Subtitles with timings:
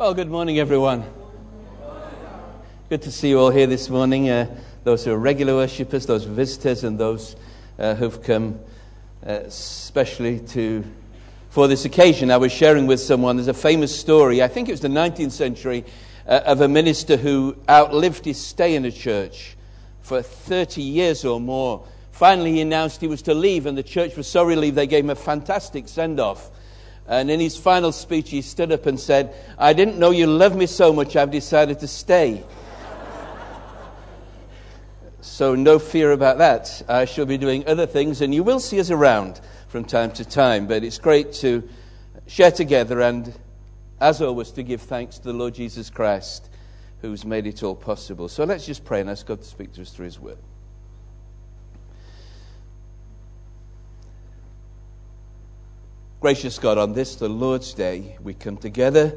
[0.00, 1.04] Well, good morning, everyone.
[2.88, 4.30] Good to see you all here this morning.
[4.30, 4.46] Uh,
[4.82, 7.36] those who are regular worshippers, those visitors, and those
[7.78, 8.60] uh, who've come
[9.26, 10.86] uh, especially to
[11.50, 12.30] for this occasion.
[12.30, 13.36] I was sharing with someone.
[13.36, 14.42] There's a famous story.
[14.42, 15.84] I think it was the 19th century
[16.26, 19.54] uh, of a minister who outlived his stay in a church
[20.00, 21.84] for 30 years or more.
[22.10, 25.04] Finally, he announced he was to leave, and the church was so relieved they gave
[25.04, 26.50] him a fantastic send off.
[27.10, 30.54] And in his final speech, he stood up and said, I didn't know you loved
[30.54, 32.44] me so much, I've decided to stay.
[35.20, 36.82] so, no fear about that.
[36.88, 40.24] I shall be doing other things, and you will see us around from time to
[40.24, 40.68] time.
[40.68, 41.68] But it's great to
[42.28, 43.36] share together and,
[44.00, 46.48] as always, to give thanks to the Lord Jesus Christ
[47.00, 48.28] who's made it all possible.
[48.28, 50.38] So, let's just pray and ask God to speak to us through his word.
[56.20, 59.16] Gracious God, on this, the Lord's Day, we come together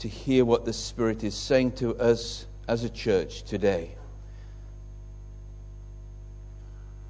[0.00, 3.92] to hear what the Spirit is saying to us as a church today.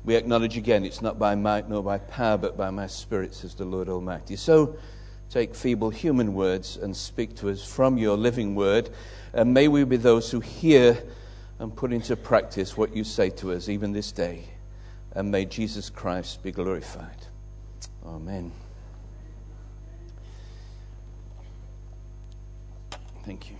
[0.04, 3.56] We acknowledge again it's not by might nor by power, but by my Spirit, says
[3.56, 4.36] the Lord Almighty.
[4.36, 4.76] So
[5.28, 8.90] take feeble human words and speak to us from your living word,
[9.32, 11.02] and may we be those who hear
[11.58, 14.44] and put into practice what you say to us even this day.
[15.16, 17.26] And may Jesus Christ be glorified.
[18.04, 18.52] Amen.
[23.26, 23.56] Thank you.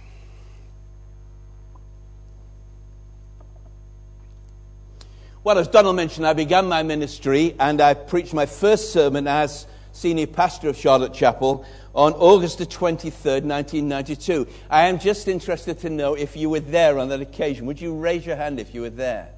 [5.42, 9.67] Well, as Donald mentioned, I began my ministry and I preached my first sermon as
[9.91, 11.64] senior pastor of Charlotte Chapel
[11.97, 14.47] on August the 23rd, 1992.
[14.70, 17.67] I am just interested to know if you were there on that occasion.
[17.67, 19.31] Would you raise your hand if you were there?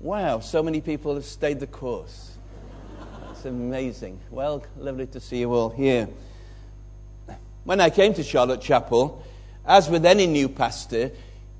[0.00, 2.32] Wow, so many people have stayed the course.
[3.30, 4.18] It's amazing.
[4.30, 6.08] Well, lovely to see you all here.
[7.66, 9.24] When I came to Charlotte Chapel,
[9.66, 11.10] as with any new pastor,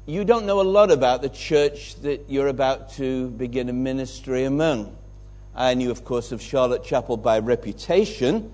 [0.06, 4.44] you don't know a lot about the church that you're about to begin a ministry
[4.44, 4.96] among.
[5.52, 8.52] I knew, of course, of Charlotte Chapel by reputation,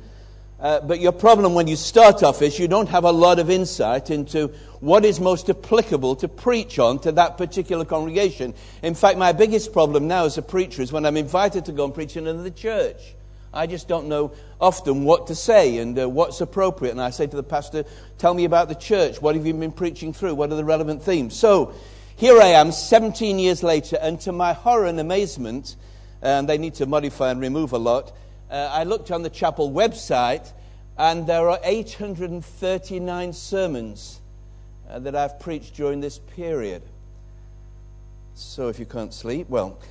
[0.60, 3.50] uh, but your problem when you start off is you don't have a lot of
[3.50, 4.48] insight into
[4.80, 8.54] what is most applicable to preach on to that particular congregation.
[8.82, 11.84] In fact, my biggest problem now as a preacher is when I'm invited to go
[11.84, 13.14] and preach in another church.
[13.54, 16.92] I just don't know often what to say and uh, what's appropriate.
[16.92, 17.84] And I say to the pastor,
[18.18, 19.20] Tell me about the church.
[19.20, 20.34] What have you been preaching through?
[20.34, 21.36] What are the relevant themes?
[21.36, 21.74] So
[22.16, 25.76] here I am, 17 years later, and to my horror and amazement,
[26.22, 28.12] and they need to modify and remove a lot,
[28.50, 30.52] uh, I looked on the chapel website,
[30.96, 34.20] and there are 839 sermons
[34.88, 36.82] uh, that I've preached during this period.
[38.34, 39.78] So if you can't sleep, well.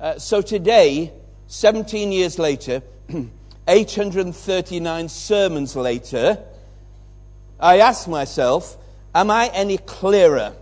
[0.00, 1.12] Uh, so today,
[1.52, 2.82] 17 years later,
[3.68, 6.42] 839 sermons later,
[7.60, 8.78] I ask myself,
[9.14, 10.54] am I any clearer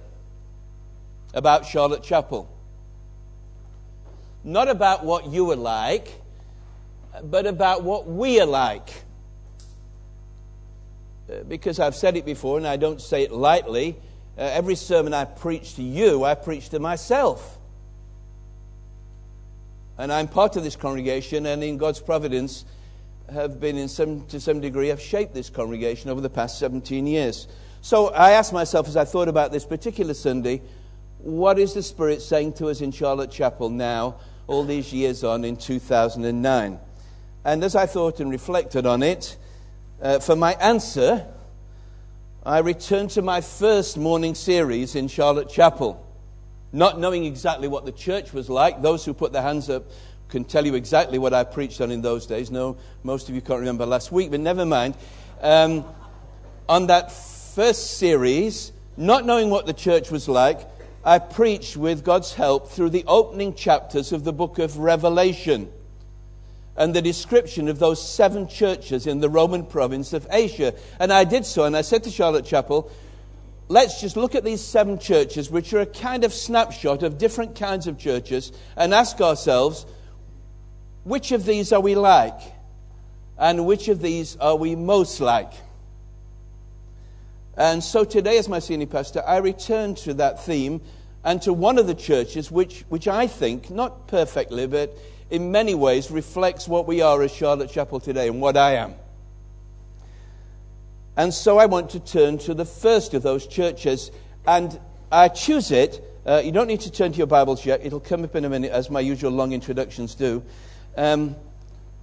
[1.33, 2.53] about Charlotte Chapel?
[4.43, 6.09] Not about what you are like,
[7.23, 8.91] but about what we are like.
[11.31, 13.97] Uh, because I've said it before and I don't say it lightly,
[14.37, 17.60] uh, every sermon I preach to you, I preach to myself.
[20.01, 22.65] And I'm part of this congregation, and in God's providence,
[23.31, 27.07] have been in some, to some degree, have shaped this congregation over the past 17
[27.07, 27.47] years.
[27.83, 30.63] So I asked myself as I thought about this particular Sunday,
[31.19, 34.17] what is the Spirit saying to us in Charlotte Chapel now,
[34.47, 36.81] all these years on in 2009?
[37.45, 39.37] And as I thought and reflected on it,
[40.01, 41.27] uh, for my answer,
[42.43, 46.07] I returned to my first morning series in Charlotte Chapel
[46.73, 48.83] not knowing exactly what the church was like.
[48.83, 49.85] Those who put their hands up
[50.29, 52.51] can tell you exactly what I preached on in those days.
[52.51, 54.95] No, most of you can't remember last week, but never mind.
[55.41, 55.85] Um,
[56.69, 60.61] on that first series, not knowing what the church was like,
[61.05, 65.73] I preached with God's help through the opening chapters of the book of Revelation
[66.77, 70.75] and the description of those seven churches in the Roman province of Asia.
[70.99, 72.91] And I did so, and I said to Charlotte Chapel,
[73.71, 77.55] let's just look at these seven churches, which are a kind of snapshot of different
[77.55, 79.87] kinds of churches, and ask ourselves,
[81.05, 82.41] which of these are we like?
[83.39, 85.53] And which of these are we most like?
[87.57, 90.81] And so today, as my senior pastor, I return to that theme
[91.23, 94.99] and to one of the churches which, which I think, not perfectly, but
[95.31, 98.95] in many ways reflects what we are as Charlotte Chapel today and what I am.
[101.21, 104.11] And so I want to turn to the first of those churches.
[104.47, 104.81] And
[105.13, 106.03] I choose it.
[106.25, 107.85] Uh, you don't need to turn to your Bibles yet.
[107.85, 110.43] It'll come up in a minute, as my usual long introductions do.
[110.97, 111.37] Um,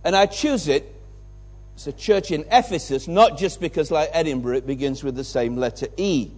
[0.04, 0.94] and I choose it
[1.78, 5.58] It's a church in Ephesus, not just because, like Edinburgh, it begins with the same
[5.58, 6.32] letter E.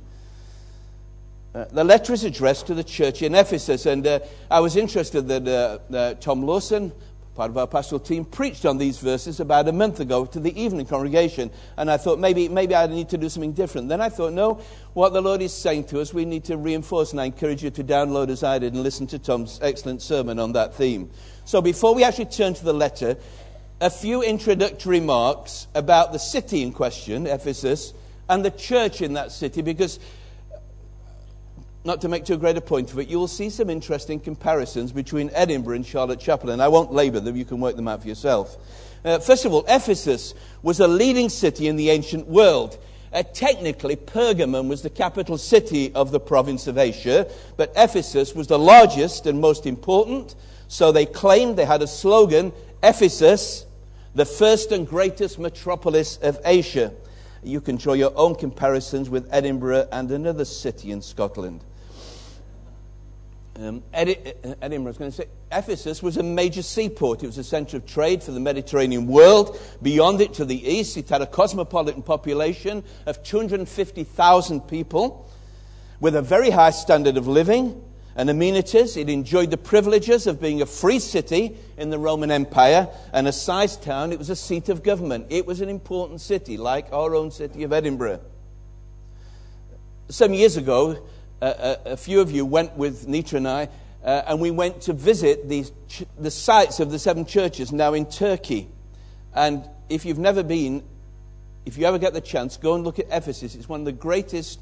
[1.56, 4.20] Uh, the letter is addressed to the church in Ephesus, and uh,
[4.52, 6.92] I was interested that uh, Tom Lawson,
[7.40, 10.62] part of our pastoral team, preached on these verses about a month ago to the
[10.62, 13.88] evening congregation, and I thought maybe, maybe I need to do something different.
[13.88, 14.56] Then I thought, no,
[14.92, 17.70] what the Lord is saying to us, we need to reinforce, and I encourage you
[17.70, 21.12] to download as I did and listen to Tom's excellent sermon on that theme.
[21.46, 23.16] So before we actually turn to the letter,
[23.80, 27.94] a few introductory remarks about the city in question, Ephesus,
[28.28, 29.98] and the church in that city, because
[31.86, 34.92] not to make too great a point of it, you will see some interesting comparisons
[34.92, 38.02] between Edinburgh and Charlotte Chapel, and I won't labour them, you can work them out
[38.02, 38.58] for yourself.
[39.04, 42.78] Uh, first of all, Ephesus was a leading city in the ancient world.
[43.14, 48.48] Uh, technically, Pergamum was the capital city of the province of Asia, but Ephesus was
[48.48, 50.36] the largest and most important,
[50.68, 52.52] so they claimed they had a slogan
[52.84, 53.66] Ephesus,
[54.16, 56.94] the first and greatest metropolis of Asia.
[57.42, 61.64] You can draw your own comparisons with Edinburgh and another city in Scotland.
[63.62, 67.24] Um, Edinburgh, I was going to say, Ephesus was a major seaport.
[67.24, 69.60] It was a center of trade for the Mediterranean world.
[69.82, 75.30] Beyond it to the east, it had a cosmopolitan population of 250,000 people
[76.00, 77.84] with a very high standard of living
[78.16, 78.96] and amenities.
[78.96, 83.76] It enjoyed the privileges of being a free city in the Roman Empire and assize
[83.76, 84.14] town.
[84.14, 85.28] It was a seat of government.
[85.32, 88.22] It was an important city, like our own city of Edinburgh.
[90.08, 91.06] Some years ago,
[91.42, 93.70] a, a, few of you went with Nita and I,
[94.04, 97.94] uh, and we went to visit these ch- the sites of the seven churches now
[97.94, 98.68] in Turkey.
[99.34, 100.84] And if you've never been,
[101.66, 103.56] if you ever get the chance, go and look at Ephesus.
[103.56, 104.60] It's one of the greatest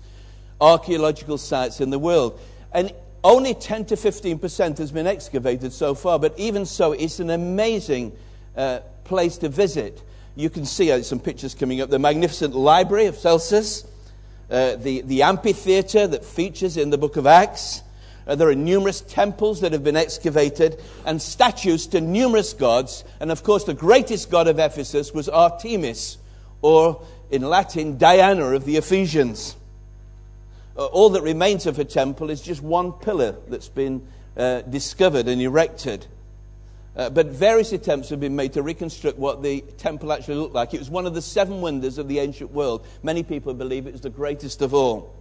[0.59, 2.39] archaeological sites in the world.
[2.71, 7.30] And only 10 to 15% has been excavated so far, but even so, it's an
[7.30, 8.13] amazing
[8.56, 10.01] uh, place to visit.
[10.35, 13.85] You can see uh, some pictures coming up the magnificent library of Celsus
[14.49, 17.83] uh, the, the amphitheater that features in the book of Acts.
[18.25, 23.03] Uh, there are numerous temples that have been excavated and statues to numerous gods.
[23.19, 26.17] And of course, the greatest god of Ephesus was Artemis,
[26.61, 29.55] or in Latin, Diana of the Ephesians.
[30.77, 35.27] Uh, all that remains of her temple is just one pillar that's been uh, discovered
[35.27, 36.05] and erected.
[36.97, 40.73] Uh, but various attempts have been made to reconstruct what the temple actually looked like.
[40.73, 42.85] It was one of the seven wonders of the ancient world.
[43.03, 45.13] Many people believe it was the greatest of all.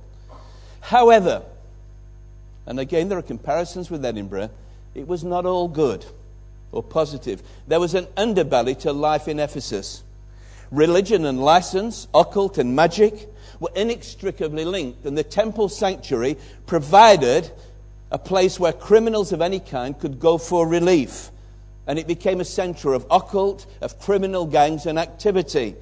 [0.81, 1.43] However,
[2.65, 4.51] and again there are comparisons with Edinburgh,
[4.95, 6.07] it was not all good
[6.73, 7.43] or positive.
[7.69, 10.03] There was an underbelly to life in Ephesus.
[10.71, 13.29] Religion and license, occult and magic
[13.61, 17.51] were inextricably linked, and the temple sanctuary provided
[18.11, 21.31] a place where criminals of any kind could go for relief
[21.87, 25.75] and it became a center of occult, of criminal gangs and activity.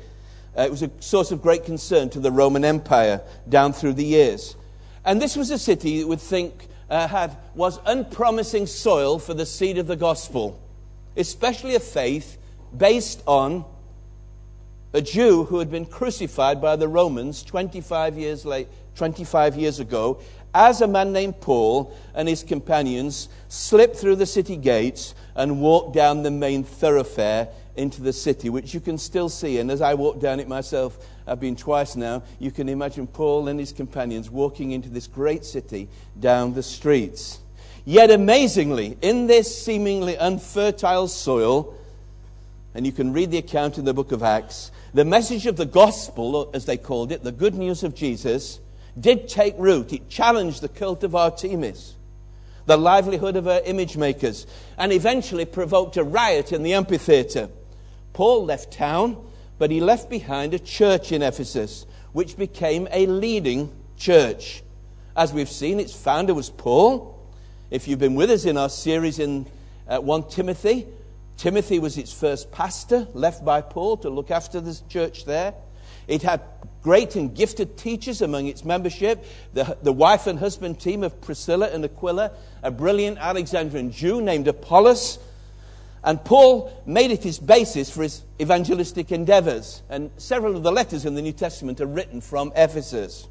[0.57, 4.05] Uh, it was a source of great concern to the Roman Empire down through the
[4.05, 4.57] years.
[5.05, 9.47] And this was a city you would think uh, had, was unpromising soil for the
[9.47, 10.61] seed of the gospel,
[11.17, 12.39] especially a faith
[12.77, 13.65] based on
[14.93, 20.21] a Jew who had been crucified by the Romans 25 years, late, 25 years ago
[20.55, 25.95] as a man named Paul and his companions slipped through the city gates and walked
[25.95, 29.59] down the main thoroughfare into the city, which you can still see.
[29.59, 33.49] And as I walk down it myself, I've been twice now, you can imagine Paul
[33.49, 35.89] and his companions walking into this great city
[36.19, 37.41] down the streets.
[37.85, 41.77] Yet amazingly, in this seemingly unfertile soil,
[42.75, 45.67] and you can read the account in the book of Acts, the message of the
[45.67, 48.61] gospel, as they called it, the good news of Jesus,
[48.99, 49.93] did take root.
[49.93, 51.95] It challenged the cult of Artemis,
[52.67, 54.47] the livelihood of her image makers,
[54.79, 57.49] and eventually provoked a riot in the amphitheater.
[58.13, 59.17] Paul left town,
[59.59, 64.63] but he left behind a church in Ephesus, which became a leading church.
[65.17, 67.21] As we've seen, its founder was Paul.
[67.71, 69.47] If you've been with us in our series in
[69.89, 70.87] uh, 1 Timothy,
[71.37, 75.55] Timothy was its first pastor, left by Paul to look after the church there.
[76.07, 76.41] It had
[76.85, 79.25] great and gifted teachers among its membership,
[79.55, 82.31] the, the wife and husband team of Priscilla and Aquila,
[82.63, 85.19] a brilliant Alexandrian Jew named Apollos.
[86.05, 89.83] And Paul made it his basis for his evangelistic endeavors.
[89.89, 93.27] And several of the letters in the New Testament are written from Ephesus.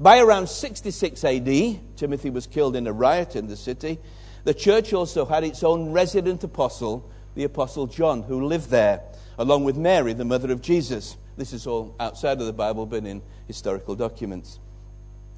[0.00, 3.98] By around 66 AD, Timothy was killed in a riot in the city.
[4.44, 9.02] The church also had its own resident apostle, the Apostle John, who lived there,
[9.36, 11.18] along with Mary, the mother of Jesus.
[11.36, 14.58] This is all outside of the Bible, but in historical documents.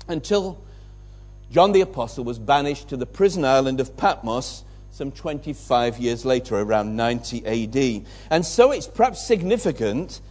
[0.08, 0.62] Until
[1.50, 6.58] John the Apostle was banished to the prison island of Patmos some 25 years later,
[6.58, 8.06] around 90 AD.
[8.30, 10.22] And so it's perhaps significant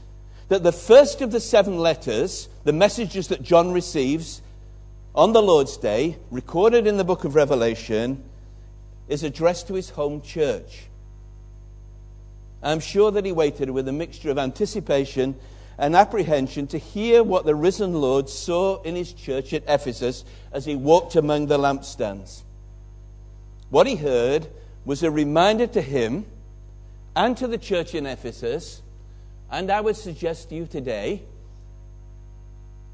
[0.48, 4.42] that the first of the seven letters, the messages that John receives
[5.14, 8.24] on the Lord's Day, recorded in the book of Revelation,
[9.08, 10.88] is addressed to his home church.
[12.64, 15.36] I'm sure that he waited with a mixture of anticipation
[15.78, 20.66] and apprehension to hear what the risen Lord saw in his church at Ephesus as
[20.66, 22.44] he walked among the lampstands.
[23.70, 24.48] What he heard
[24.86, 26.26] was a reminder to him
[27.16, 28.82] and to the church in Ephesus,
[29.52, 31.24] and I would suggest to you today,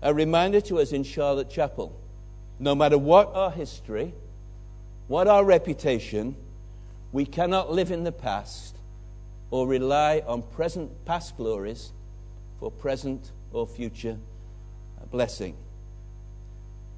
[0.02, 1.96] a reminder to us in Charlotte Chapel.
[2.60, 4.14] No matter what our history,
[5.08, 6.36] what our reputation,
[7.12, 8.76] we cannot live in the past
[9.52, 11.92] or rely on present past glories
[12.62, 14.18] for present or future
[15.10, 15.58] blessing.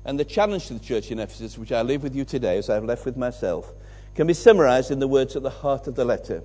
[0.05, 2.69] And the challenge to the church in Ephesus, which I leave with you today, as
[2.69, 3.71] I've left with myself,
[4.13, 6.43] can be summarized in the words at the heart of the letter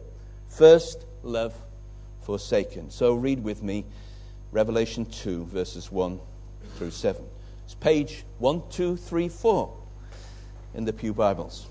[0.49, 1.55] First, love
[2.23, 2.91] forsaken.
[2.91, 3.85] So read with me
[4.51, 6.19] Revelation 2, verses 1
[6.77, 7.23] through 7.
[7.65, 9.77] It's page 1234
[10.75, 11.67] in the Pew Bibles.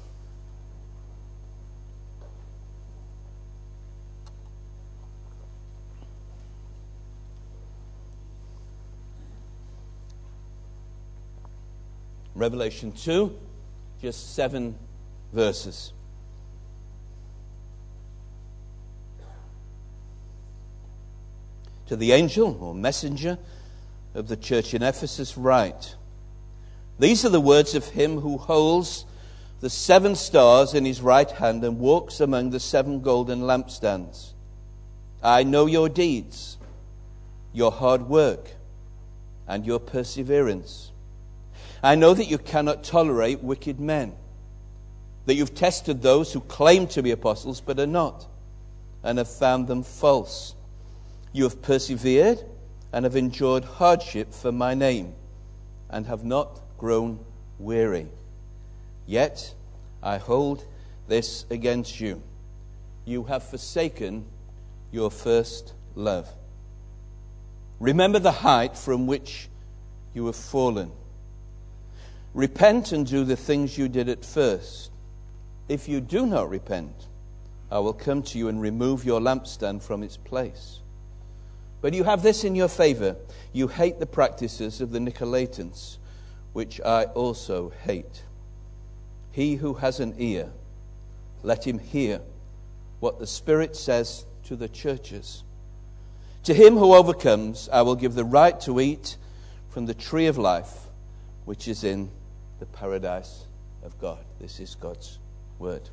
[12.37, 13.35] Revelation 2,
[13.99, 14.75] just seven
[15.33, 15.91] verses.
[21.87, 23.39] To the angel or messenger
[24.13, 25.95] of the church in Ephesus, write
[26.99, 29.05] These are the words of him who holds
[29.59, 34.33] the seven stars in his right hand and walks among the seven golden lampstands.
[35.23, 36.57] I know your deeds,
[37.51, 38.51] your hard work,
[39.47, 40.91] and your perseverance
[41.87, 44.11] I know that you cannot tolerate wicked men,
[45.25, 48.27] that you've tested those who claim to be apostles but are not,
[49.03, 50.53] and have found them false.
[51.31, 52.43] You have persevered
[52.91, 55.13] and have endured hardship for my name,
[55.89, 57.19] and have not grown
[57.57, 58.07] weary.
[59.05, 59.53] Yet
[60.03, 60.65] I hold
[61.07, 62.21] this against you.
[63.05, 64.25] You have forsaken
[64.91, 66.27] your first love.
[67.79, 69.47] Remember the height from which
[70.13, 70.91] you have fallen.
[72.33, 74.91] Repent and do the things you did at first.
[75.67, 77.07] If you do not repent,
[77.71, 80.79] I will come to you and remove your lampstand from its place.
[81.81, 83.15] But you have this in your favor
[83.53, 85.97] you hate the practices of the Nicolaitans,
[86.53, 88.23] which I also hate.
[89.31, 90.51] He who has an ear,
[91.43, 92.21] let him hear
[92.99, 95.43] what the Spirit says to the churches.
[96.43, 99.17] To him who overcomes, I will give the right to eat
[99.69, 100.87] from the tree of life,
[101.45, 102.09] which is in
[102.59, 103.45] the paradise
[103.83, 104.19] of God.
[104.39, 105.19] This is God's
[105.59, 105.89] word.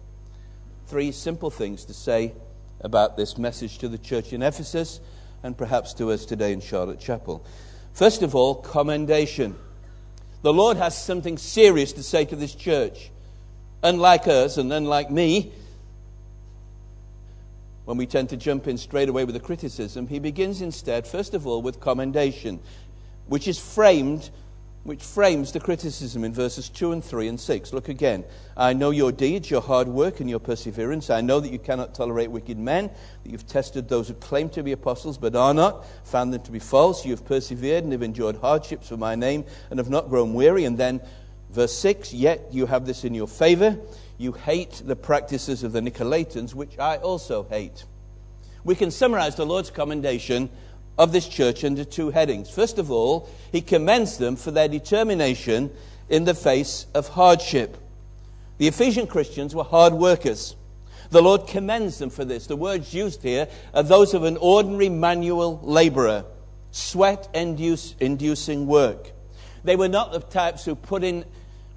[0.87, 2.33] Three simple things to say
[2.81, 5.01] about this message to the church in Ephesus
[5.43, 7.45] and perhaps to us today in Charlotte Chapel.
[7.93, 9.57] First of all, commendation.
[10.43, 13.11] The Lord has something serious to say to this church.
[13.83, 15.53] Unlike us and unlike me,
[17.85, 21.35] when we tend to jump in straight away with a criticism, he begins instead, first
[21.35, 22.61] of all, with commendation,
[23.27, 24.31] which is framed
[24.85, 27.73] which frames the criticism in verses 2 and 3 and 6.
[27.73, 28.23] Look again.
[28.55, 31.09] I know your deeds, your hard work, and your perseverance.
[31.09, 32.91] I know that you cannot tolerate wicked men,
[33.23, 36.53] that you've tested those who claim to be apostles but are not, found them to
[36.53, 37.05] be false.
[37.05, 40.67] You have persevered and have endured hardships for my name and have not grown weary.
[40.67, 41.01] And then,
[41.49, 43.79] verse 6 Yet you have this in your favor.
[44.19, 47.85] You hate the practices of the Nicolaitans, which I also hate.
[48.65, 50.51] We can summarize the Lord's commendation
[50.99, 52.51] of this church under two headings.
[52.51, 55.71] First of all, he commends them for their determination
[56.09, 57.77] in the face of hardship.
[58.59, 60.55] The Ephesian Christians were hard workers.
[61.11, 62.47] The Lord commends them for this.
[62.47, 66.25] The words used here are those of an ordinary manual laborer,
[66.71, 69.13] sweat inducing work.
[69.65, 71.25] They were not the types who put in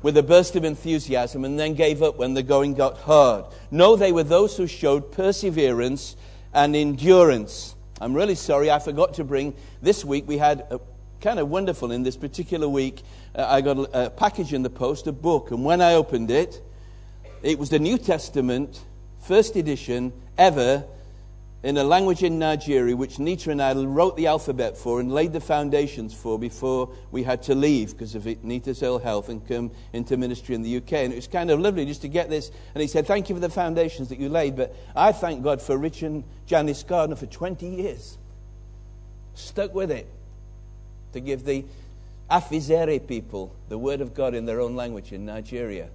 [0.04, 3.46] with a burst of enthusiasm and then gave up when the going got hard.
[3.72, 6.16] No, they were those who showed perseverance
[6.54, 7.76] and endurance.
[8.00, 9.56] I'm really sorry I forgot to bring.
[9.82, 10.80] This week we had a,
[11.20, 13.02] kind of wonderful in this particular week.
[13.34, 16.30] Uh, I got a, a package in the post, a book, and when I opened
[16.30, 16.62] it,
[17.42, 18.84] it was the New Testament,
[19.20, 20.86] first edition ever
[21.68, 25.34] in a language in Nigeria, which Nita and I wrote the alphabet for and laid
[25.34, 29.72] the foundations for before we had to leave because of Nita's ill health and come
[29.92, 30.94] into ministry in the UK.
[30.94, 32.52] And it was kind of lovely just to get this.
[32.74, 35.62] And he said, Thank you for the foundations that you laid, but I thank God
[35.62, 38.18] for Rich and Janice Gardner for 20 years.
[39.34, 40.08] Stuck with it
[41.12, 41.66] to give the
[42.32, 45.90] Afizere people the word of God in their own language in Nigeria.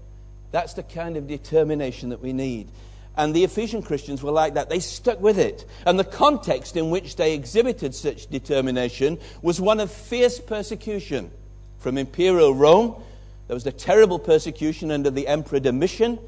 [0.50, 2.68] That's the kind of determination that we need.
[3.16, 4.70] And the Ephesian Christians were like that.
[4.70, 5.66] They stuck with it.
[5.84, 11.30] And the context in which they exhibited such determination was one of fierce persecution.
[11.78, 13.02] From imperial Rome,
[13.48, 16.18] there was the terrible persecution under the Emperor Domitian,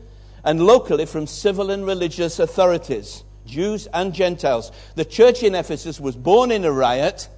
[0.45, 4.73] and locally from civil and religious authorities, Jews and Gentiles.
[4.95, 7.29] The church in Ephesus was born in a riot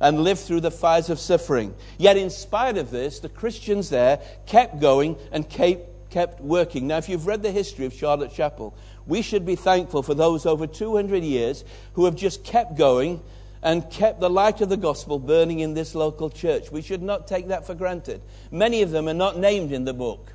[0.00, 1.74] and lived through the fires of suffering.
[1.96, 6.86] Yet, in spite of this, the Christians there kept going and kept kept working.
[6.86, 8.74] Now, if you've read the history of Charlotte Chapel,
[9.06, 13.20] we should be thankful for those over 200 years who have just kept going
[13.62, 16.72] and kept the light of the gospel burning in this local church.
[16.72, 18.22] We should not take that for granted.
[18.50, 20.32] Many of them are not named in the book.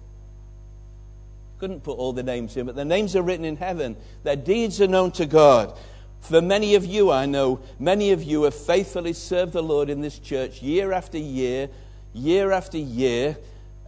[1.58, 3.98] Couldn't put all the names in, but their names are written in heaven.
[4.22, 5.76] Their deeds are known to God.
[6.20, 10.02] For many of you, I know, many of you have faithfully served the Lord in
[10.02, 11.70] this church year after year,
[12.14, 13.36] year after year.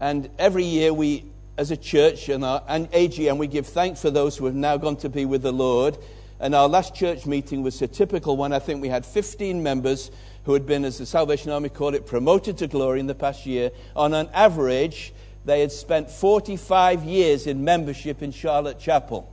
[0.02, 1.26] And every year we
[1.58, 4.78] as a church and our and AGM, we give thanks for those who have now
[4.78, 5.98] gone to be with the Lord.
[6.40, 8.54] And our last church meeting was a typical one.
[8.54, 10.12] I think we had 15 members
[10.46, 13.46] who had been, as the Salvation Army called it, promoted to glory in the past
[13.46, 13.72] year.
[13.96, 15.14] On an average,
[15.46, 19.32] they had spent 45 years in membership in Charlotte Chapel.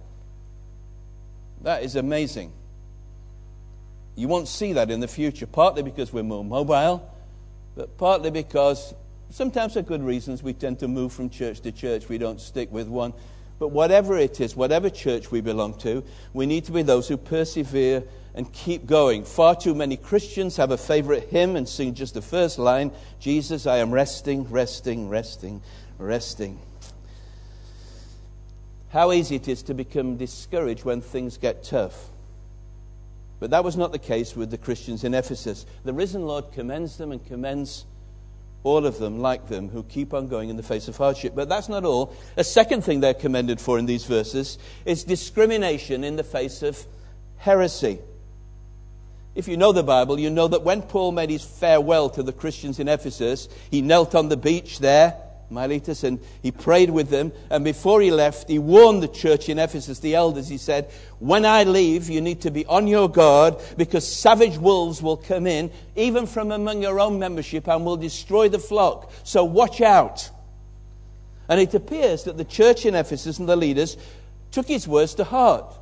[1.62, 2.52] That is amazing.
[4.14, 7.10] You won't see that in the future, partly because we're more mobile,
[7.74, 8.94] but partly because
[9.30, 12.08] sometimes for good reasons, we tend to move from church to church.
[12.08, 13.12] We don't stick with one.
[13.58, 17.16] But whatever it is, whatever church we belong to, we need to be those who
[17.16, 19.25] persevere and keep going.
[19.25, 23.66] Far too many Christians have a favorite hymn and sing just the first line Jesus,
[23.66, 25.62] I am resting, resting, resting,
[25.99, 26.58] resting.
[28.90, 32.08] How easy it is to become discouraged when things get tough.
[33.40, 35.64] But that was not the case with the Christians in Ephesus.
[35.84, 37.84] The risen Lord commends them and commends
[38.62, 41.35] all of them like them who keep on going in the face of hardship.
[41.35, 42.14] But that's not all.
[42.37, 46.85] A second thing they're commended for in these verses is discrimination in the face of
[47.38, 47.99] heresy.
[49.35, 52.33] If you know the Bible, you know that when Paul made his farewell to the
[52.33, 55.14] Christians in Ephesus, he knelt on the beach there
[55.50, 57.32] Miletus, and he prayed with them.
[57.50, 60.48] And before he left, he warned the church in Ephesus, the elders.
[60.48, 65.02] He said, When I leave, you need to be on your guard because savage wolves
[65.02, 69.12] will come in, even from among your own membership, and will destroy the flock.
[69.24, 70.30] So watch out.
[71.48, 73.96] And it appears that the church in Ephesus and the leaders
[74.52, 75.74] took his words to heart.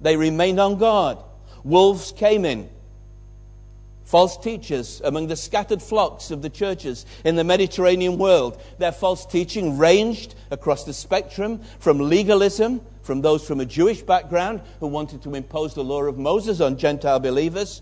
[0.00, 1.18] They remained on guard.
[1.64, 2.68] Wolves came in
[4.12, 8.60] false teachers among the scattered flocks of the churches in the Mediterranean world.
[8.76, 14.60] Their false teaching ranged across the spectrum from legalism, from those from a Jewish background
[14.80, 17.80] who wanted to impose the law of Moses on Gentile believers,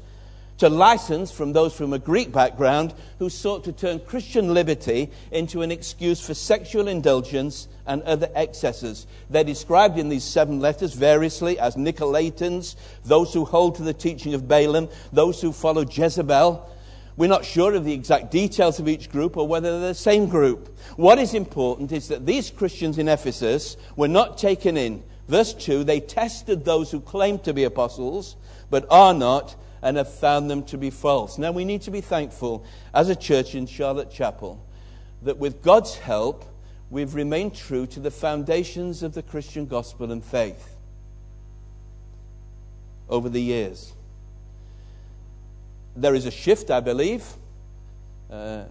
[0.61, 5.63] to license from those from a Greek background who sought to turn Christian liberty into
[5.63, 9.07] an excuse for sexual indulgence and other excesses.
[9.31, 14.35] They're described in these seven letters variously as Nicolaitans, those who hold to the teaching
[14.35, 16.69] of Balaam, those who follow Jezebel.
[17.17, 20.29] We're not sure of the exact details of each group or whether they're the same
[20.29, 20.79] group.
[20.97, 25.05] What is important is that these Christians in Ephesus were not taken in.
[25.27, 28.37] Verse 2 they tested those who claimed to be apostles
[28.69, 31.39] but are not and have found them to be false.
[31.39, 34.65] Now, we need to be thankful as a church in Charlotte Chapel
[35.23, 36.45] that with God's help,
[36.91, 40.77] we've remained true to the foundations of the Christian gospel and faith
[43.09, 43.93] over the years.
[45.97, 47.25] There is a shift, I believe,
[48.31, 48.65] uh,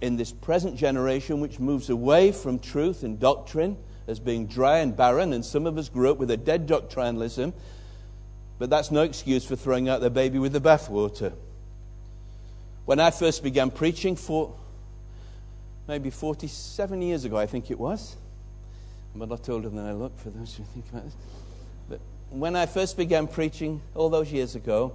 [0.00, 3.76] in this present generation which moves away from truth and doctrine
[4.08, 7.52] as being dry and barren, and some of us grew up with a dead doctrinalism
[8.62, 11.32] but that's no excuse for throwing out the baby with the bathwater.
[12.84, 14.54] When I first began preaching, for
[15.88, 18.14] maybe 47 years ago, I think it was,
[19.12, 21.16] I'm a lot older than I look for those who think about this.
[21.88, 24.94] But when I first began preaching all those years ago,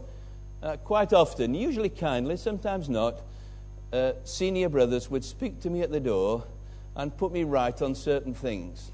[0.63, 3.19] uh, quite often, usually kindly, sometimes not,
[3.91, 6.45] uh, senior brothers would speak to me at the door
[6.95, 8.93] and put me right on certain things.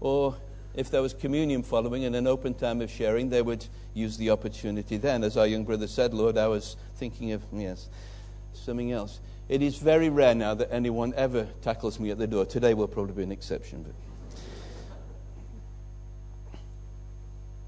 [0.00, 0.36] Or
[0.74, 4.30] if there was communion following and an open time of sharing, they would use the
[4.30, 5.22] opportunity then.
[5.22, 7.88] As our young brother said, Lord, I was thinking of, yes,
[8.52, 9.20] something else.
[9.48, 12.44] It is very rare now that anyone ever tackles me at the door.
[12.46, 13.82] Today will probably be an exception.
[13.82, 13.94] But.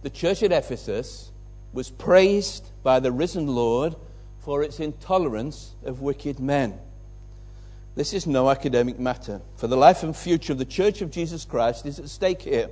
[0.02, 1.30] The church at Ephesus
[1.72, 3.94] was praised by the risen Lord
[4.38, 6.78] for its intolerance of wicked men.
[7.94, 11.44] This is no academic matter, for the life and future of the church of Jesus
[11.44, 12.68] Christ is at stake here.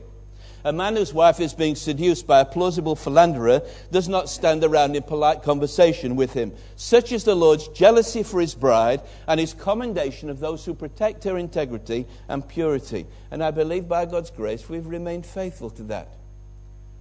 [0.67, 3.61] A man whose wife is being seduced by a plausible philanderer
[3.93, 6.55] does not stand around in polite conversation with him.
[6.77, 11.25] Such is the Lord's jealousy for his bride and his commendation of those who protect
[11.25, 13.05] her integrity and purity.
[13.31, 16.09] And I believe by God's grace we've remained faithful to that.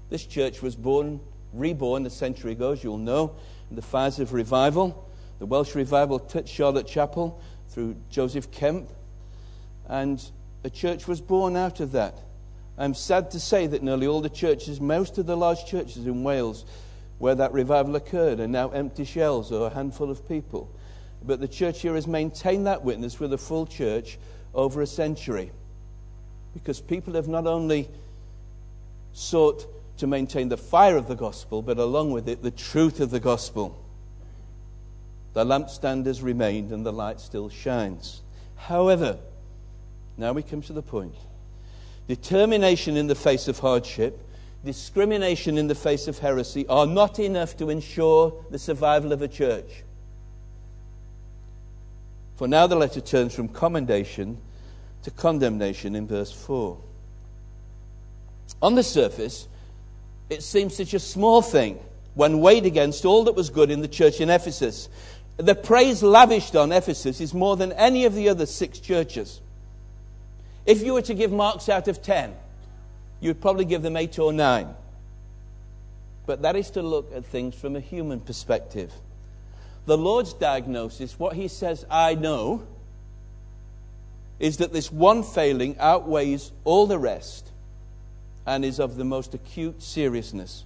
[0.10, 1.22] This church was born,
[1.54, 3.38] reborn a century ago, as you'll know,
[3.70, 5.10] in the fires of revival.
[5.40, 8.90] The Welsh revival touched Charlotte Chapel through Joseph Kemp,
[9.88, 10.22] and
[10.66, 12.20] a church was born out of that.
[12.78, 16.24] I'm sad to say that nearly all the churches, most of the large churches in
[16.24, 16.66] Wales
[17.20, 20.70] where that revival occurred, are now empty shells or a handful of people.
[21.24, 24.18] But the church here has maintained that witness with a full church
[24.54, 25.52] over a century.
[26.54, 27.90] Because people have not only
[29.14, 29.66] sought
[29.98, 33.20] to maintain the fire of the gospel, but along with it, the truth of the
[33.20, 33.80] gospel.
[35.34, 38.22] The lampstand has remained and the light still shines.
[38.56, 39.18] However,
[40.18, 41.16] now we come to the point.
[42.08, 44.20] Determination in the face of hardship,
[44.66, 49.28] discrimination in the face of heresy are not enough to ensure the survival of a
[49.28, 49.84] church.
[52.36, 54.38] For now the letter turns from commendation
[55.04, 56.78] to condemnation in verse 4.
[58.62, 59.48] On the surface,
[60.30, 61.80] it seems such a small thing
[62.16, 64.90] when weighed against all that was good in the church in Ephesus.
[65.38, 69.42] The praise lavished on Ephesus is more than any of the other six churches.
[70.66, 72.34] If you were to give marks out of 10,
[73.20, 74.74] you'd probably give them 8 or 9.
[76.26, 78.92] But that is to look at things from a human perspective.
[79.86, 82.66] The Lord's diagnosis, what He says, I know,
[84.40, 87.50] is that this one failing outweighs all the rest
[88.46, 90.66] and is of the most acute seriousness.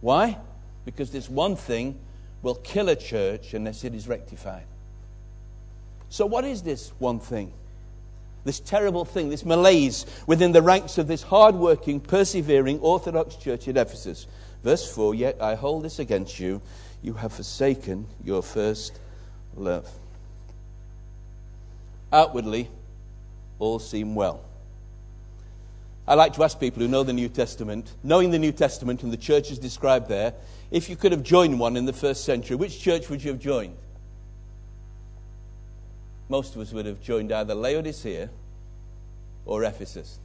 [0.00, 0.38] Why?
[0.84, 1.98] Because this one thing
[2.42, 4.64] will kill a church unless it is rectified.
[6.10, 7.52] So, what is this one thing?
[8.48, 13.76] This terrible thing, this malaise within the ranks of this hard-working, persevering Orthodox church at
[13.76, 14.26] Ephesus.
[14.64, 16.62] Verse 4 Yet I hold this against you.
[17.02, 18.98] You have forsaken your first
[19.54, 19.86] love.
[22.10, 22.70] Outwardly,
[23.58, 24.40] all seem well.
[26.06, 29.12] I like to ask people who know the New Testament, knowing the New Testament and
[29.12, 30.32] the churches described there,
[30.70, 33.40] if you could have joined one in the first century, which church would you have
[33.40, 33.76] joined?
[36.28, 38.28] Most of us would have joined either Laodicea
[39.46, 40.18] or Ephesus.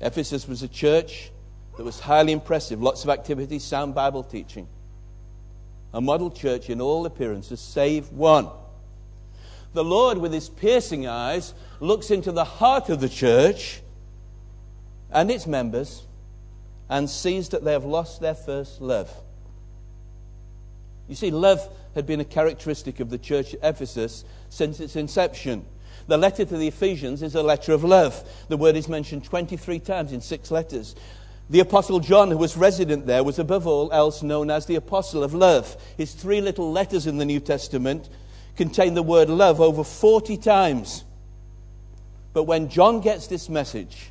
[0.00, 1.30] Ephesus was a church
[1.76, 4.66] that was highly impressive, lots of activity, sound Bible teaching.
[5.92, 8.48] A model church in all appearances, save one.
[9.72, 13.80] The Lord, with his piercing eyes, looks into the heart of the church
[15.10, 16.02] and its members
[16.88, 19.12] and sees that they have lost their first love.
[21.08, 25.64] You see, love had been a characteristic of the church at Ephesus since its inception.
[26.06, 28.28] The letter to the Ephesians is a letter of love.
[28.48, 30.94] The word is mentioned 23 times in six letters.
[31.50, 35.24] The Apostle John, who was resident there, was above all else known as the Apostle
[35.24, 35.76] of Love.
[35.96, 38.08] His three little letters in the New Testament
[38.56, 41.04] contain the word love over 40 times.
[42.32, 44.10] But when John gets this message,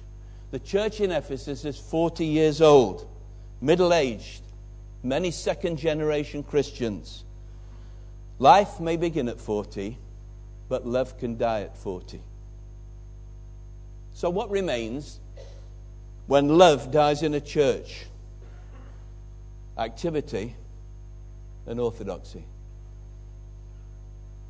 [0.52, 3.08] the church in Ephesus is 40 years old,
[3.62, 4.42] middle aged,
[5.04, 7.24] many second generation Christians.
[8.40, 9.98] Life may begin at 40,
[10.70, 12.22] but love can die at 40.
[14.14, 15.20] So, what remains
[16.28, 18.06] when love dies in a church?
[19.78, 20.56] Activity
[21.66, 22.44] and orthodoxy.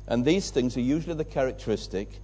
[0.06, 2.20] And these things are usually the characteristic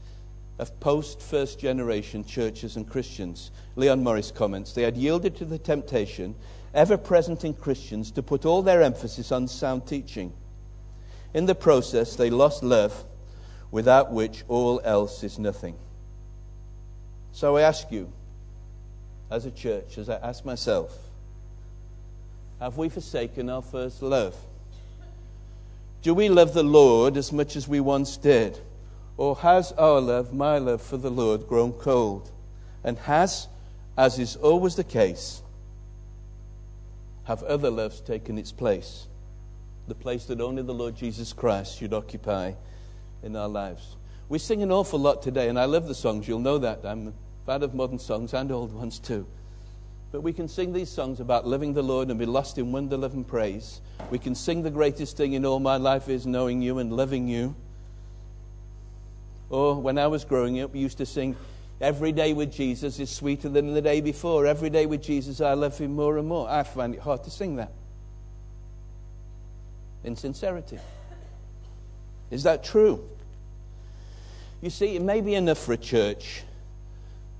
[0.58, 3.50] of post first generation churches and Christians.
[3.74, 6.34] Leon Morris comments they had yielded to the temptation
[6.74, 10.32] ever present in Christians to put all their emphasis on sound teaching.
[11.36, 13.04] In the process, they lost love,
[13.70, 15.76] without which all else is nothing.
[17.32, 18.10] So I ask you,
[19.30, 20.96] as a church, as I ask myself,
[22.58, 24.34] have we forsaken our first love?
[26.00, 28.58] Do we love the Lord as much as we once did?
[29.18, 32.30] Or has our love, my love for the Lord, grown cold?
[32.82, 33.46] And has,
[33.98, 35.42] as is always the case,
[37.24, 39.06] have other loves taken its place?
[39.88, 42.52] The place that only the Lord Jesus Christ should occupy
[43.22, 43.96] in our lives.
[44.28, 46.26] We sing an awful lot today, and I love the songs.
[46.26, 46.84] You'll know that.
[46.84, 47.12] I'm a
[47.46, 49.26] fan of modern songs and old ones too.
[50.10, 52.96] But we can sing these songs about loving the Lord and be lost in wonder,
[52.96, 53.80] love, and praise.
[54.10, 57.28] We can sing the greatest thing in all my life is knowing you and loving
[57.28, 57.54] you.
[59.50, 61.36] Or when I was growing up, we used to sing,
[61.80, 64.46] Every day with Jesus is sweeter than the day before.
[64.46, 66.48] Every day with Jesus, I love him more and more.
[66.48, 67.70] I find it hard to sing that.
[70.06, 70.78] In sincerity.
[72.30, 73.06] Is that true?
[74.62, 76.42] You see, it may be enough for a church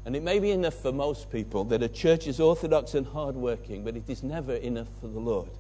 [0.07, 3.83] And it may be enough for most people that a church is orthodox and hardworking,
[3.83, 5.51] but it is never enough for the Lord.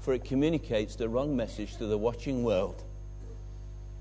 [0.00, 2.84] For it communicates the wrong message to the watching world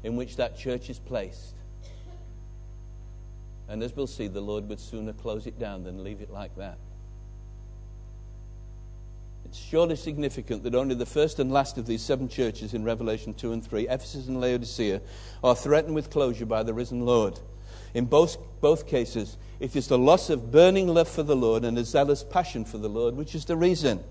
[0.03, 1.55] in which that church is placed.
[3.69, 6.53] And as we'll see, the Lord would sooner close it down than leave it like
[6.57, 6.77] that.
[9.55, 13.33] It's surely significant that only the first and last of these seven churches in Revelation
[13.33, 14.99] 2 and 3, Ephesus and Laodicea,
[15.45, 17.39] are threatened with closure by the risen Lord.
[17.93, 21.77] In both, both cases, it is the loss of burning love for the Lord and
[21.77, 24.03] a zealous passion for the Lord which is the reason.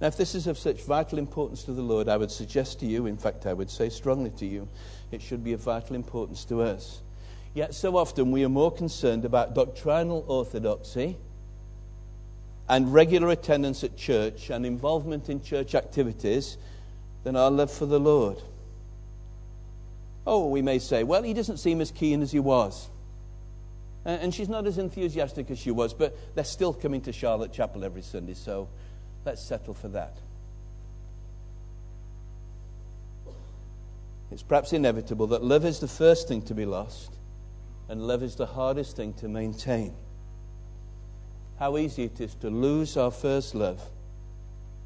[0.00, 2.86] Now, if this is of such vital importance to the Lord, I would suggest to
[2.86, 4.66] you, in fact, I would say strongly to you,
[5.12, 7.02] it should be of vital importance to us.
[7.54, 11.18] Yet, so often we are more concerned about doctrinal orthodoxy
[12.72, 16.56] and regular attendance at church and involvement in church activities
[17.22, 18.38] than our love for the Lord.
[20.26, 22.88] Oh, we may say, well, he doesn't seem as keen as he was.
[24.06, 27.84] And she's not as enthusiastic as she was, but they're still coming to Charlotte Chapel
[27.84, 28.70] every Sunday, so
[29.26, 30.16] let's settle for that.
[34.30, 37.12] It's perhaps inevitable that love is the first thing to be lost,
[37.90, 39.94] and love is the hardest thing to maintain
[41.62, 43.80] how easy it is to lose our first love,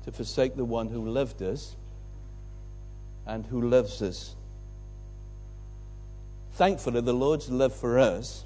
[0.04, 1.74] to forsake the one who loved us
[3.26, 4.36] and who loves us.
[6.52, 8.44] Thankfully, the Lord's love for us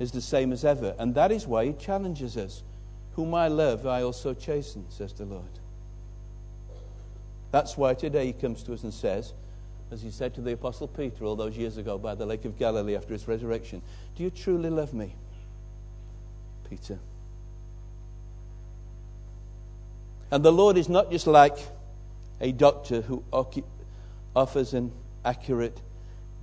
[0.00, 2.64] is the same as ever, and that is why He challenges us.
[3.12, 5.44] Whom I love, I also chasten, says the Lord.
[7.52, 9.32] That's why today He comes to us and says,
[9.92, 12.58] as He said to the Apostle Peter all those years ago by the Lake of
[12.58, 13.80] Galilee after His resurrection,
[14.16, 15.14] Do you truly love me?
[16.68, 16.98] Peter.
[20.30, 21.56] And the Lord is not just like
[22.40, 23.22] a doctor who
[24.34, 24.92] offers an
[25.24, 25.80] accurate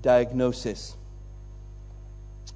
[0.02, 0.96] diagnosis.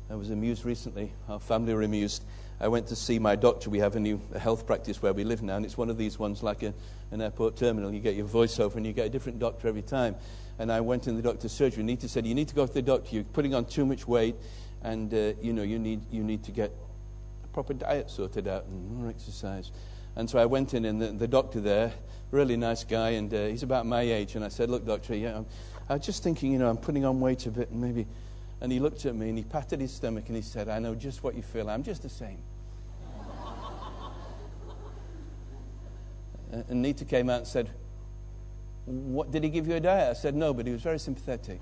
[0.09, 2.23] I was amused recently, our family were amused.
[2.59, 3.69] I went to see my doctor.
[3.69, 6.17] We have a new health practice where we live now, and it's one of these
[6.17, 6.73] ones like a,
[7.11, 7.93] an airport terminal.
[7.93, 10.15] You get your voiceover, and you get a different doctor every time.
[10.57, 12.73] And I went in the doctor's surgery, and he said, You need to go to
[12.73, 13.13] the doctor.
[13.13, 14.35] You're putting on too much weight,
[14.81, 16.71] and uh, you know, you need, you need to get
[17.53, 19.71] proper diet sorted out and more exercise.
[20.15, 21.93] And so I went in, and the, the doctor there,
[22.31, 24.35] really nice guy, and uh, he's about my age.
[24.35, 25.45] And I said, Look, doctor, yeah, I'm,
[25.89, 28.07] I was just thinking, you know, I'm putting on weight a bit, and maybe.
[28.59, 30.95] And he looked at me and he patted his stomach and he said, I know
[30.95, 31.69] just what you feel.
[31.69, 32.39] I'm just the same.
[36.51, 37.69] and Nita came out and said,
[38.87, 40.09] what, Did he give you a diet?
[40.09, 41.59] I said, No, but he was very sympathetic.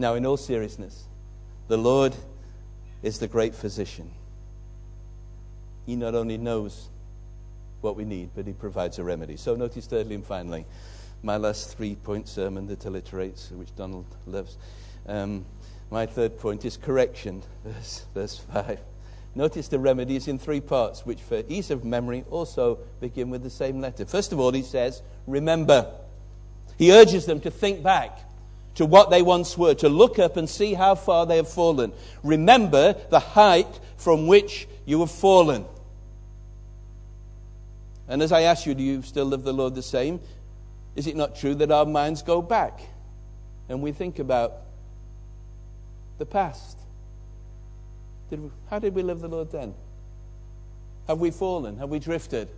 [0.00, 1.04] Now, in all seriousness,
[1.68, 2.16] the Lord
[3.02, 4.10] is the great physician.
[5.84, 6.88] He not only knows
[7.82, 9.36] what we need, but He provides a remedy.
[9.36, 10.64] So, notice thirdly and finally,
[11.22, 14.56] my last three point sermon that alliterates, which Donald loves.
[15.06, 15.44] Um,
[15.90, 18.80] my third point is correction, verse, verse 5.
[19.34, 23.42] Notice the remedy is in three parts, which for ease of memory also begin with
[23.42, 24.06] the same letter.
[24.06, 25.92] First of all, he says, Remember.
[26.78, 28.29] He urges them to think back
[28.76, 31.92] to what they once were, to look up and see how far they have fallen.
[32.22, 35.64] Remember the height from which you have fallen.
[38.08, 40.20] And as I ask you, do you still love the Lord the same?
[40.96, 42.80] Is it not true that our minds go back
[43.68, 44.54] and we think about
[46.18, 46.76] the past?
[48.28, 49.74] Did we, how did we love the Lord then?
[51.06, 51.78] Have we fallen?
[51.78, 52.48] Have we drifted?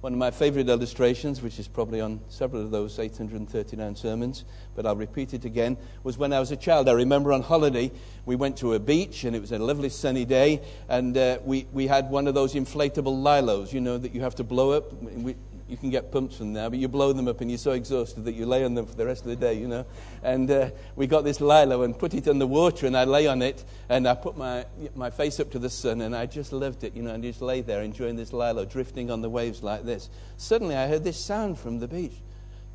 [0.00, 4.86] One of my favorite illustrations, which is probably on several of those 839 sermons, but
[4.86, 6.88] I'll repeat it again, was when I was a child.
[6.88, 7.92] I remember on holiday,
[8.24, 11.66] we went to a beach and it was a lovely sunny day, and uh, we,
[11.74, 14.90] we had one of those inflatable lilos, you know, that you have to blow up.
[15.02, 15.36] We,
[15.70, 18.24] you can get pumps from there, but you blow them up and you're so exhausted
[18.24, 19.86] that you lay on them for the rest of the day, you know.
[20.22, 23.26] And uh, we got this lilo and put it in the water, and I lay
[23.26, 26.52] on it, and I put my, my face up to the sun, and I just
[26.52, 29.62] loved it, you know, and just lay there enjoying this lilo drifting on the waves
[29.62, 30.10] like this.
[30.36, 32.14] Suddenly I heard this sound from the beach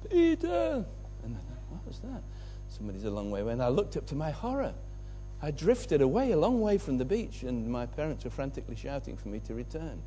[0.10, 0.86] Peter!
[1.24, 2.22] And I thought, what was that?
[2.70, 3.54] Somebody's a long way away.
[3.54, 4.74] And I looked up to my horror.
[5.42, 9.18] I drifted away a long way from the beach, and my parents were frantically shouting
[9.18, 10.02] for me to return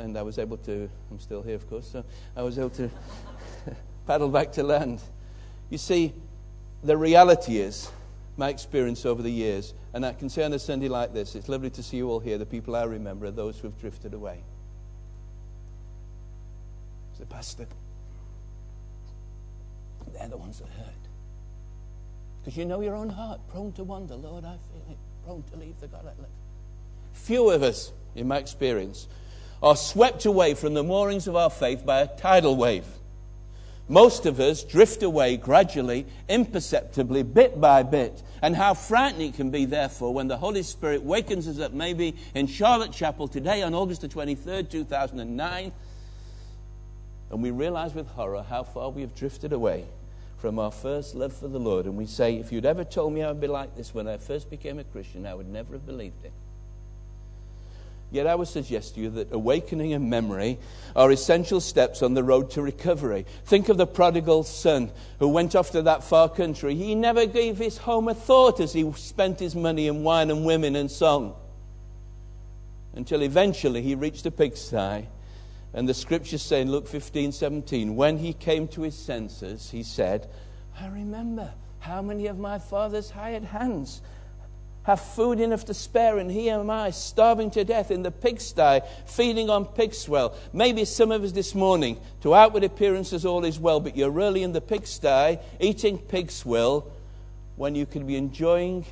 [0.00, 2.04] and I was able to, I'm still here, of course, so
[2.36, 2.90] I was able to
[4.06, 5.00] paddle back to land.
[5.68, 6.12] You see,
[6.82, 7.90] the reality is,
[8.36, 11.48] my experience over the years, and I can say on a Sunday like this, it's
[11.48, 12.38] lovely to see you all here.
[12.38, 14.42] The people I remember are those who have drifted away.
[17.18, 17.66] The pastor.
[20.14, 20.94] They're the ones that hurt.
[22.40, 24.14] Because you know your own heart, prone to wander.
[24.14, 26.30] Lord, I feel it, prone to leave the God I love.
[27.12, 29.06] Few of us, in my experience,
[29.62, 32.84] are swept away from the moorings of our faith by a tidal wave.
[33.88, 38.22] Most of us drift away gradually, imperceptibly, bit by bit.
[38.40, 42.14] And how frightening it can be, therefore, when the Holy Spirit wakens us up, maybe
[42.34, 45.72] in Charlotte Chapel today on August the 23rd, 2009,
[47.30, 49.84] and we realize with horror how far we have drifted away
[50.38, 51.86] from our first love for the Lord.
[51.86, 54.16] And we say, if you'd ever told me I would be like this when I
[54.16, 56.32] first became a Christian, I would never have believed it.
[58.10, 60.58] Yet I would suggest to you that awakening and memory
[60.96, 63.24] are essential steps on the road to recovery.
[63.44, 66.74] Think of the prodigal son who went off to that far country.
[66.74, 70.44] He never gave his home a thought as he spent his money in wine and
[70.44, 71.36] women and song.
[72.94, 75.06] Until eventually he reached a pigsty.
[75.72, 79.84] And the scriptures say in Luke 15 17, when he came to his senses, he
[79.84, 80.28] said,
[80.80, 84.02] I remember how many of my father's hired hands
[84.84, 88.80] have food enough to spare, and here am I, starving to death in the pigsty,
[89.06, 90.34] feeding on pig swell.
[90.52, 94.42] Maybe some of us this morning, to outward appearances, all is well, but you're really
[94.42, 96.86] in the pigsty, eating pig swell,
[97.56, 98.86] when you could be enjoying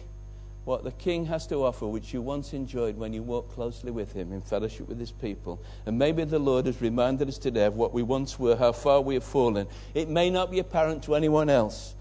[0.67, 4.13] what the King has to offer, which you once enjoyed when you walked closely with
[4.13, 5.59] him in fellowship with his people.
[5.87, 9.01] And maybe the Lord has reminded us today of what we once were, how far
[9.01, 9.67] we have fallen.
[9.95, 11.95] It may not be apparent to anyone else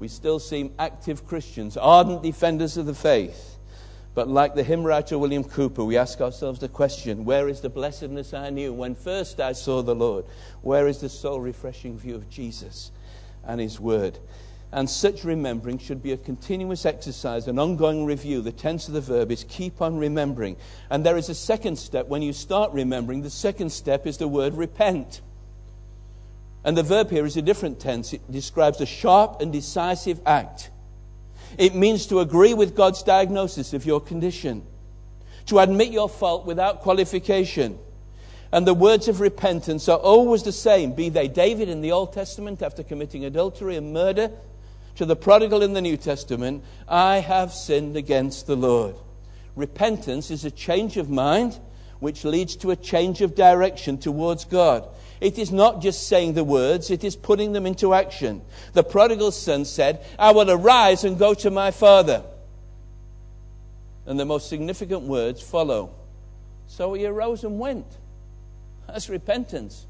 [0.00, 3.58] we still seem active Christians, ardent defenders of the faith.
[4.14, 7.68] But like the hymn writer William Cowper, we ask ourselves the question where is the
[7.68, 10.24] blessedness I knew when first I saw the Lord?
[10.62, 12.90] Where is the soul refreshing view of Jesus
[13.46, 14.18] and His Word?
[14.72, 18.40] And such remembering should be a continuous exercise, an ongoing review.
[18.40, 20.56] The tense of the verb is keep on remembering.
[20.90, 23.22] And there is a second step when you start remembering.
[23.22, 25.22] The second step is the word repent.
[26.64, 28.12] And the verb here is a different tense.
[28.12, 30.70] It describes a sharp and decisive act.
[31.58, 34.64] It means to agree with God's diagnosis of your condition,
[35.46, 37.78] to admit your fault without qualification.
[38.52, 42.12] And the words of repentance are always the same, be they David in the Old
[42.12, 44.30] Testament after committing adultery and murder,
[44.96, 48.96] to the prodigal in the New Testament, I have sinned against the Lord.
[49.56, 51.58] Repentance is a change of mind
[52.00, 54.88] which leads to a change of direction towards God.
[55.20, 58.40] It is not just saying the words, it is putting them into action.
[58.72, 62.24] The prodigal son said, I will arise and go to my father.
[64.06, 65.94] And the most significant words follow.
[66.66, 67.86] So he arose and went.
[68.86, 69.86] That's repentance.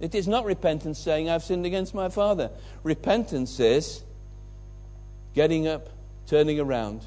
[0.00, 2.50] It is not repentance saying, I've sinned against my father.
[2.82, 4.02] Repentance is
[5.34, 5.88] getting up,
[6.26, 7.02] turning around,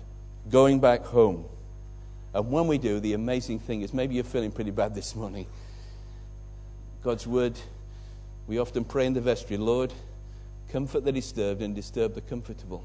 [0.50, 1.46] going back home.
[2.40, 5.46] And when we do, the amazing thing is maybe you're feeling pretty bad this morning.
[7.04, 7.60] God's word,
[8.48, 9.92] we often pray in the vestry, Lord,
[10.70, 12.82] comfort the disturbed and disturb the comfortable.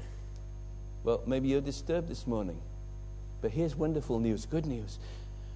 [1.05, 2.59] Well, maybe you're disturbed this morning.
[3.41, 4.99] But here's wonderful news, good news.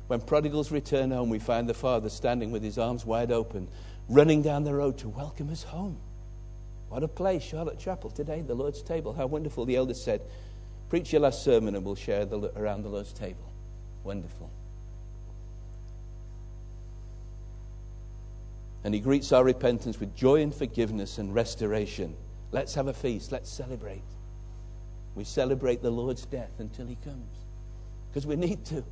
[0.07, 3.67] When prodigals return home, we find the father standing with his arms wide open,
[4.07, 5.97] running down the road to welcome us home.
[6.87, 9.11] What a place, Charlotte Chapel today, the Lord's table.
[9.11, 9.65] How wonderful.
[9.65, 10.21] The elder said,
[10.87, 13.48] Preach your last sermon and we'll share the, around the Lord's table.
[14.03, 14.49] Wonderful.
[18.83, 22.15] And he greets our repentance with joy and forgiveness and restoration.
[22.51, 23.31] Let's have a feast.
[23.31, 24.01] Let's celebrate.
[25.15, 27.35] We celebrate the Lord's death until he comes.
[28.09, 28.83] Because we need to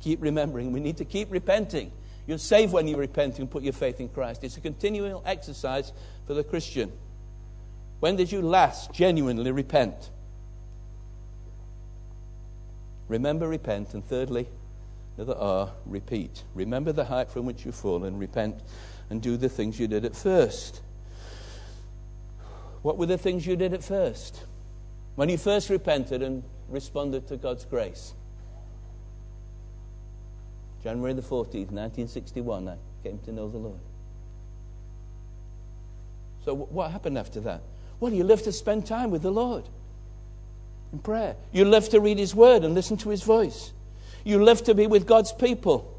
[0.00, 0.72] keep remembering.
[0.72, 1.90] We need to keep repenting.
[2.26, 4.44] You're saved when you repent and put your faith in Christ.
[4.44, 5.92] It's a continual exercise
[6.26, 6.92] for the Christian.
[8.00, 10.10] When did you last genuinely repent?
[13.08, 13.94] Remember, repent.
[13.94, 14.48] And thirdly,
[15.16, 16.42] another R, repeat.
[16.54, 18.60] Remember the height from which you've fallen, repent,
[19.10, 20.80] and do the things you did at first.
[22.82, 24.44] What were the things you did at first?
[25.14, 28.14] When you first repented and responded to God's grace.
[30.82, 33.80] January the 14th, 1961, I came to know the Lord.
[36.44, 37.62] So, what happened after that?
[38.00, 39.66] Well, you lived to spend time with the Lord
[40.94, 41.36] in prayer.
[41.52, 43.72] You live to read His Word and listen to His voice.
[44.24, 45.90] You live to be with God's people.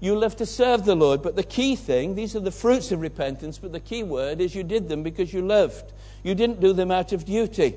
[0.00, 1.20] You live to serve the Lord.
[1.22, 4.54] But the key thing, these are the fruits of repentance, but the key word is
[4.54, 5.92] you did them because you loved.
[6.22, 7.74] You didn't do them out of duty.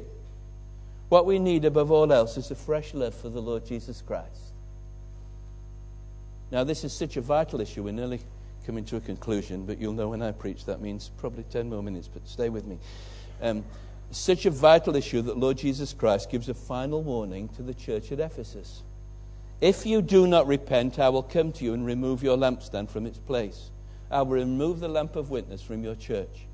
[1.10, 4.54] What we need above all else is a fresh love for the Lord Jesus Christ.
[6.52, 7.84] Now, this is such a vital issue.
[7.84, 8.20] We're nearly
[8.66, 11.82] coming to a conclusion, but you'll know when I preach that means probably 10 more
[11.82, 12.78] minutes, but stay with me.
[13.42, 13.64] Um,
[14.12, 18.12] such a vital issue that Lord Jesus Christ gives a final warning to the church
[18.12, 18.84] at Ephesus.
[19.62, 23.06] If you do not repent, I will come to you and remove your lampstand from
[23.06, 23.70] its place.
[24.10, 26.48] I will remove the lamp of witness from your church.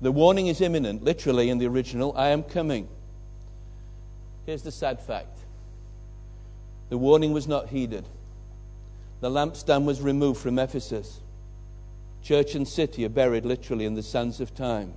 [0.00, 2.88] The warning is imminent, literally in the original I am coming.
[4.46, 5.38] Here's the sad fact
[6.90, 8.06] the warning was not heeded.
[9.20, 11.20] The lampstand was removed from Ephesus.
[12.22, 14.94] Church and city are buried literally in the sands of time.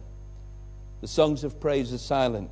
[1.02, 2.52] The songs of praise are silent.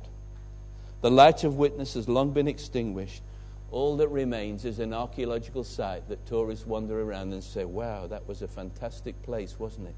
[1.02, 3.22] The light of witness has long been extinguished.
[3.70, 8.26] All that remains is an archaeological site that tourists wander around and say, wow, that
[8.26, 9.94] was a fantastic place, wasn't it?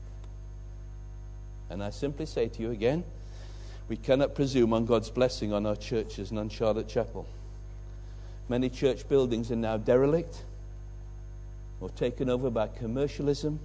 [1.70, 3.02] And I simply say to you again,
[3.88, 7.26] we cannot presume on God's blessing on our churches and on Charlotte Chapel.
[8.48, 10.42] Many church buildings are now derelict
[11.80, 13.58] or taken over by commercialism,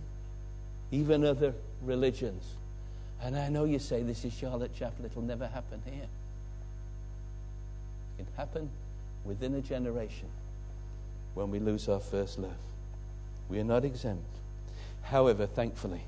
[0.91, 2.56] even other religions.
[3.22, 6.07] And I know you say this is Charlotte Chapel, it'll never happen here.
[8.18, 8.70] It can happen
[9.26, 10.28] within a generation
[11.34, 12.51] when we lose our first love.
[13.49, 14.26] We are not exempt.
[15.03, 16.01] However, thankfully,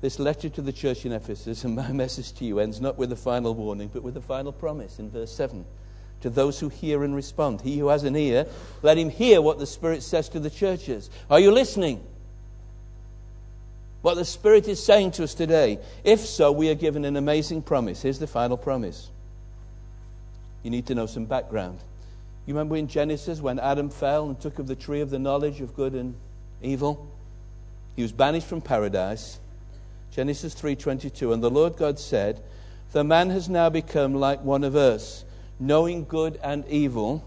[0.00, 3.12] this letter to the church in Ephesus and my message to you ends not with
[3.12, 5.64] a final warning, but with a final promise in verse 7
[6.20, 7.60] to those who hear and respond.
[7.60, 8.46] He who has an ear,
[8.82, 11.10] let him hear what the Spirit says to the churches.
[11.28, 12.02] Are you listening?
[14.04, 15.78] What the Spirit is saying to us today.
[16.04, 18.02] If so, we are given an amazing promise.
[18.02, 19.08] Here's the final promise.
[20.62, 21.78] You need to know some background.
[22.44, 25.62] You remember in Genesis when Adam fell and took of the tree of the knowledge
[25.62, 26.16] of good and
[26.60, 27.08] evil?
[27.96, 29.38] He was banished from paradise.
[30.10, 32.42] Genesis 3:22 and the Lord God said,
[32.92, 35.24] "The man has now become like one of us,
[35.58, 37.24] knowing good and evil.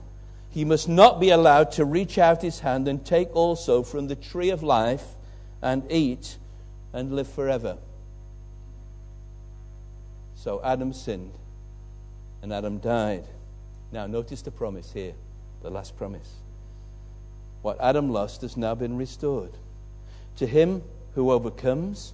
[0.51, 4.15] He must not be allowed to reach out his hand and take also from the
[4.15, 5.15] tree of life
[5.59, 6.37] and eat
[6.93, 7.77] and live forever."
[10.35, 11.33] So Adam sinned
[12.41, 13.27] and Adam died.
[13.91, 15.13] Now, notice the promise here,
[15.61, 16.35] the last promise.
[17.61, 19.57] What Adam lost has now been restored.
[20.37, 20.83] To him
[21.15, 22.13] who overcomes,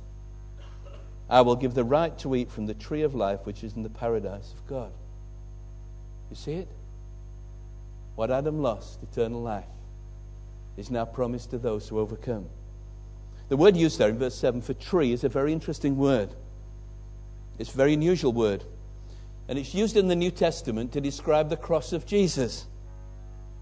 [1.30, 3.84] I will give the right to eat from the tree of life which is in
[3.84, 4.92] the paradise of God.
[6.30, 6.68] You see it?
[8.16, 9.66] What Adam lost, eternal life,
[10.78, 12.50] is now promised to those who overcome.
[13.54, 16.34] The word used there in verse 7 for tree is a very interesting word.
[17.60, 18.64] It's a very unusual word.
[19.48, 22.66] And it's used in the New Testament to describe the cross of Jesus,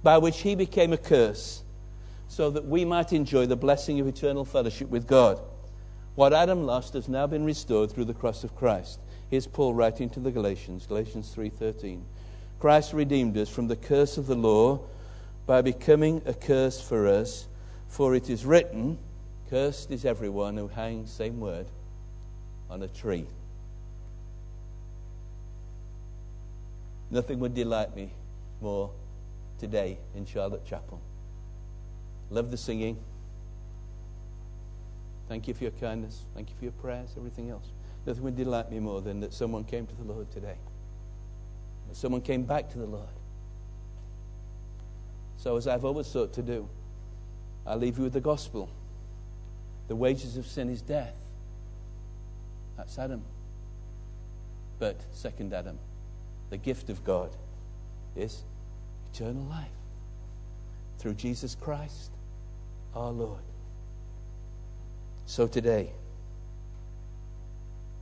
[0.01, 1.63] by which he became a curse,
[2.29, 5.41] so that we might enjoy the blessing of eternal fellowship with God.
[6.15, 9.01] What Adam lost has now been restored through the cross of Christ.
[9.29, 12.05] Here's Paul writing to the Galatians, Galatians 3:13.
[12.61, 14.79] Christ redeemed us from the curse of the law
[15.45, 17.49] by becoming a curse for us,
[17.89, 18.97] for it is written,
[19.51, 21.67] cursed is everyone who hangs same word
[22.69, 23.27] on a tree.
[27.11, 28.11] Nothing would delight me
[28.61, 28.91] more
[29.59, 31.01] today in Charlotte Chapel.
[32.29, 32.97] Love the singing.
[35.27, 36.23] Thank you for your kindness.
[36.33, 37.65] Thank you for your prayers, everything else.
[38.05, 40.55] Nothing would delight me more than that someone came to the Lord today.
[41.89, 43.09] That someone came back to the Lord.
[45.35, 46.69] So, as I've always sought to do,
[47.67, 48.69] I leave you with the gospel.
[49.91, 51.13] The wages of sin is death.
[52.77, 53.23] That's Adam.
[54.79, 55.77] But, second Adam,
[56.49, 57.29] the gift of God
[58.15, 58.43] is
[59.11, 59.67] eternal life
[60.97, 62.09] through Jesus Christ
[62.95, 63.41] our Lord.
[65.25, 65.91] So today,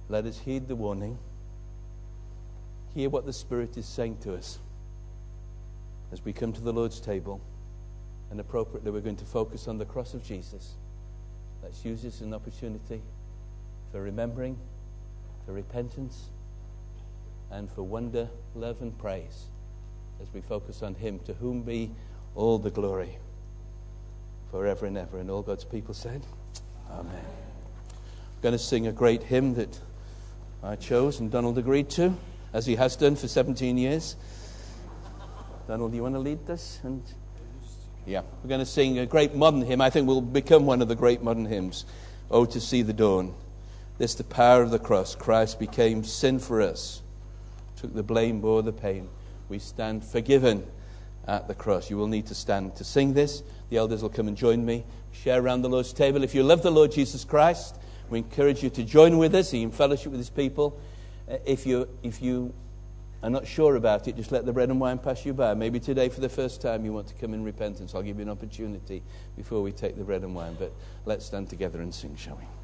[0.10, 1.18] let us heed the warning,
[2.94, 4.60] hear what the Spirit is saying to us
[6.12, 7.42] as we come to the Lord's table,
[8.30, 10.76] and appropriately, we're going to focus on the cross of Jesus.
[11.64, 13.02] Let's use this as an opportunity
[13.92, 14.58] for remembering,
[15.46, 16.26] for repentance
[17.52, 19.46] and for wonder, love, and praise
[20.22, 21.92] as we focus on Him, to whom be
[22.36, 23.18] all the glory
[24.52, 25.20] forever and ever.
[25.20, 26.22] And all God's people said,
[26.92, 27.16] Amen.
[27.16, 29.80] I'm going to sing a great hymn that
[30.62, 32.16] I chose and Donald agreed to,
[32.54, 34.16] as he has done for 17 years.
[35.68, 36.80] Donald, do you want to lead this?
[36.84, 37.04] And
[38.06, 39.82] yeah, we're going to sing a great modern hymn.
[39.82, 41.86] I think will become one of the great modern hymns.
[42.32, 43.34] Oh, to see the dawn.
[43.98, 45.16] This the power of the cross.
[45.16, 47.02] Christ became sin for us
[47.80, 49.08] took the blame, bore the pain.
[49.48, 50.66] We stand forgiven
[51.28, 51.90] at the cross.
[51.90, 53.42] You will need to stand to sing this.
[53.70, 54.84] The elders will come and join me.
[55.12, 56.24] Share around the Lord's table.
[56.24, 57.78] If you love the Lord Jesus Christ,
[58.10, 60.80] we encourage you to join with us in fellowship with his people.
[61.30, 62.54] Uh, if you, if you
[63.22, 65.54] are not sure about it, just let the bread and wine pass you by.
[65.54, 67.94] Maybe today, for the first time, you want to come in repentance.
[67.94, 69.04] I'll give you an opportunity
[69.36, 70.56] before we take the bread and wine.
[70.58, 70.74] But
[71.06, 72.59] let's stand together and sing, shall we?